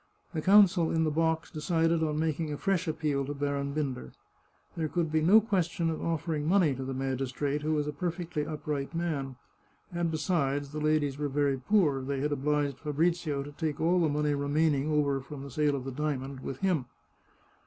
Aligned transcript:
The 0.33 0.41
council 0.41 0.89
in 0.89 1.03
the 1.03 1.11
box 1.11 1.51
decided 1.51 2.01
on 2.01 2.17
making 2.17 2.51
a 2.51 2.57
fresh 2.57 2.87
appeal 2.87 3.23
to 3.25 3.35
Baron 3.35 3.71
Binder. 3.73 4.13
There 4.75 4.87
could 4.87 5.11
be 5.11 5.21
no 5.21 5.39
question 5.39 5.91
of 5.91 5.99
oflfering 5.99 6.45
money 6.45 6.73
to 6.73 6.83
the 6.83 6.95
magistrate, 6.95 7.61
who 7.61 7.73
was 7.73 7.85
a 7.85 7.93
perfectly 7.93 8.43
up 8.43 8.65
right 8.65 8.91
man. 8.95 9.35
And 9.93 10.09
besides, 10.09 10.71
the 10.71 10.79
ladies 10.81 11.19
were 11.19 11.29
very 11.29 11.57
poor; 11.59 12.01
they 12.01 12.19
had 12.19 12.31
obliged 12.31 12.79
Fabrizio 12.79 13.43
to 13.43 13.51
take 13.51 13.79
all 13.79 13.99
the 14.01 14.09
money 14.09 14.33
remaining 14.33 14.89
over 14.89 15.21
from 15.21 15.43
the 15.43 15.51
sale 15.51 15.75
of 15.75 15.85
the 15.85 15.91
diamond 15.91 16.39
with 16.39 16.61
him. 16.61 16.85